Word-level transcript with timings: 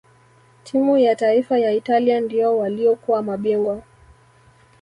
timu 0.63 0.97
ya 0.97 1.15
taifa 1.15 1.59
ya 1.59 1.71
italia 1.71 2.21
ndio 2.21 2.57
waliokuwa 2.57 3.23
mabingwa 3.23 3.83